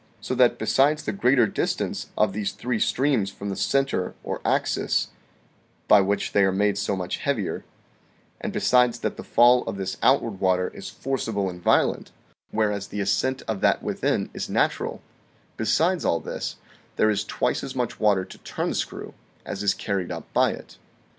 [0.19, 5.09] So that besides the greater distance of these three streams from the center or axis
[5.87, 7.65] by 50 THE SEVEN FOLLIES OF SCIENCE which they are made so much heavier;
[8.41, 12.09] and besides that the fall of this outward water is forcible and violent,
[12.49, 15.03] whereas the ascent of that within is natural
[15.55, 16.55] besides all this,
[16.95, 19.13] there is twice as much water to turn the screw
[19.45, 20.79] as is carried up by it.